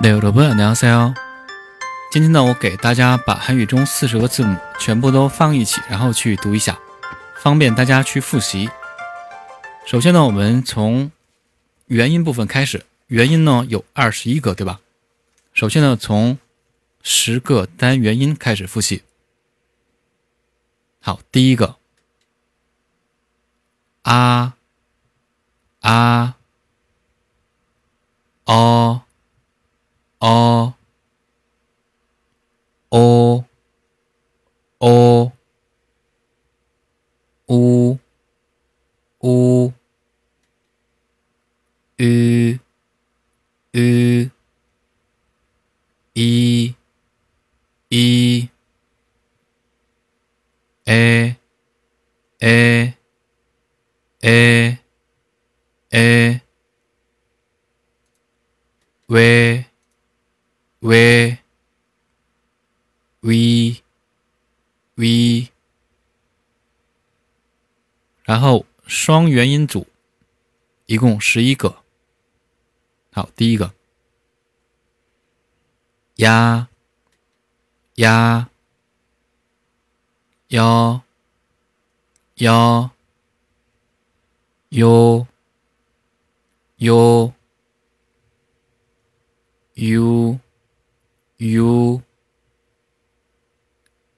[0.00, 1.14] 네 여러분 안녕하세요.
[2.12, 6.78] 今天呢，我给大家把韩语中四十个字母全部都放一起，然后去读一下，
[7.36, 8.70] 方便大家去复习。
[9.86, 11.10] 首先呢，我们从
[11.86, 14.80] 元音部分开始，元音呢有二十一个，对吧？
[15.52, 16.38] 首先呢，从
[17.02, 19.02] 十个单元音开始复习。
[21.00, 21.76] 好，第一个
[24.02, 24.54] 啊
[25.80, 26.36] 啊
[28.44, 28.79] 哦。
[42.01, 42.59] 吁，
[43.73, 44.31] 吁，
[46.13, 46.73] 一，
[47.89, 48.49] 一，
[50.85, 51.35] 诶，
[52.39, 52.95] 诶，
[54.21, 54.79] 诶，
[55.91, 56.41] 诶，
[59.05, 59.65] 喂。
[60.83, 61.37] v
[63.21, 63.83] v
[64.95, 65.49] v，
[68.23, 69.85] 然后双元音组，
[70.87, 71.80] 一共十一个。
[73.11, 73.73] 好第一个。
[76.21, 76.67] 呀
[77.95, 78.47] 呀
[80.49, 81.01] 幺
[82.37, 82.91] 幺
[84.69, 85.27] 幺
[86.77, 87.33] 幺
[89.75, 90.39] 幺
[91.37, 92.01] 幺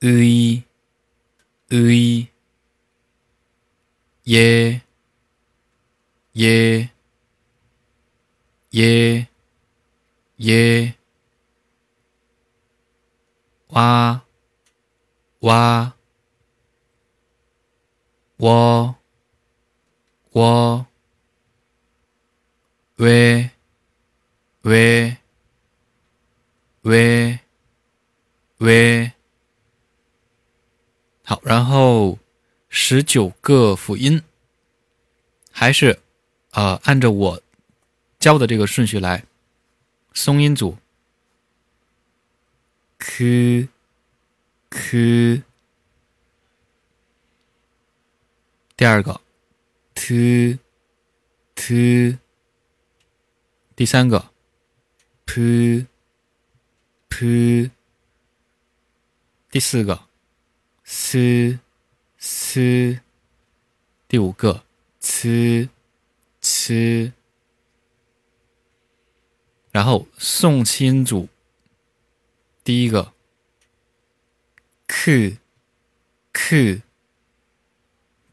[0.00, 0.62] 呃一
[4.24, 4.80] 耶
[6.32, 6.88] 耶
[8.70, 9.26] 耶
[10.36, 10.94] 耶
[13.68, 14.22] 哇
[15.40, 15.92] 哇
[18.36, 18.94] 我
[20.30, 20.86] 我
[22.96, 23.50] 喂
[24.62, 25.16] 喂
[26.82, 27.38] 喂
[28.58, 29.12] 喂，
[31.24, 32.18] 好，然后
[32.68, 34.22] 十九个辅音
[35.50, 35.98] 还是
[36.52, 37.42] 呃按着我。
[38.20, 39.24] 教的这个顺序来，
[40.14, 40.78] 松音组
[42.98, 43.68] ，k
[44.68, 45.42] k，
[48.76, 49.20] 第二个
[49.94, 50.58] ，t
[51.56, 52.18] t，
[53.74, 54.30] 第三个
[55.24, 55.86] ，p。
[57.12, 57.70] p，
[59.50, 60.06] 第四个
[60.84, 61.58] ，s
[62.16, 63.00] s，
[64.08, 64.64] 第五个
[65.00, 65.68] ，c
[66.40, 67.12] c，
[69.70, 71.28] 然后送气音组，
[72.64, 73.12] 第一个
[74.86, 75.38] ，k
[76.32, 76.82] k，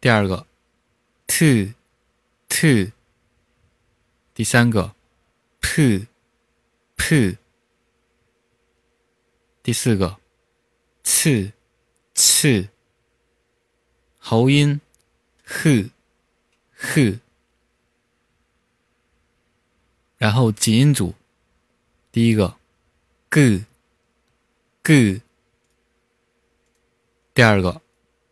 [0.00, 0.46] 第二个
[1.26, 1.74] ，t
[2.48, 2.92] t，
[4.34, 4.94] 第三个
[5.60, 6.06] ，p
[6.96, 7.38] p。
[9.62, 10.20] 第四个，
[11.02, 11.50] 次，
[12.14, 12.68] 次，
[14.20, 14.80] 喉音
[15.44, 15.90] ，h
[16.78, 17.18] h，
[20.18, 21.16] 然后紧音组，
[22.16, 22.56] 第一个
[23.28, 23.62] ，g
[24.82, 25.20] g，
[27.34, 27.82] 第二个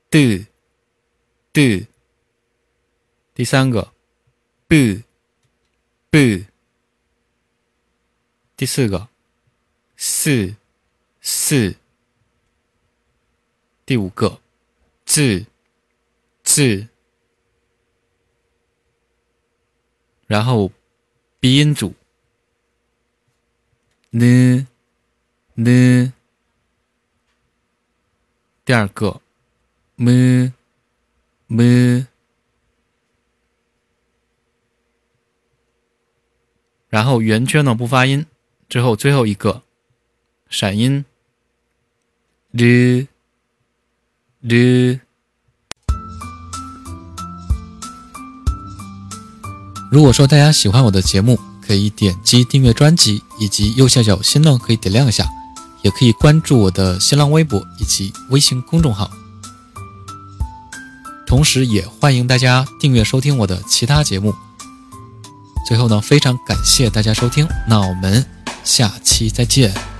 [0.08, 0.46] ，d
[1.52, 1.86] d，
[3.34, 3.92] 第三个
[4.66, 5.04] ，b
[6.08, 6.46] b，
[8.56, 9.06] 第四个，
[9.98, 10.56] 四。
[11.20, 11.76] 四，
[13.84, 14.40] 第五个
[15.04, 15.44] 字
[16.42, 16.88] 字，
[20.26, 20.70] 然后
[21.38, 21.94] 鼻音组。
[24.16, 24.68] 呢
[25.54, 26.12] 呢，
[28.64, 29.20] 第二个
[29.96, 30.52] 么
[31.48, 32.06] 么，
[36.88, 38.24] 然后圆圈呢不发音，
[38.68, 39.62] 之后最后一个
[40.48, 41.04] 闪音。
[42.52, 43.08] 日
[44.40, 45.00] 日。
[49.90, 55.26] 如果说大家喜欢我的节目，可以点击订阅专辑，以及右下角心动可以点亮一下，
[55.82, 59.10] 也可以关注我的新浪微博以及微信公众号。
[61.26, 64.34] 同时，也欢迎大家订阅收听我的其他节目。
[65.66, 68.24] 最后呢，非常感谢大家收听，那我们
[68.62, 69.93] 下期再见。